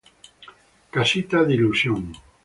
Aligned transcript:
Casita 0.89 1.43
De 1.45 1.53
Ilusión 1.57 2.01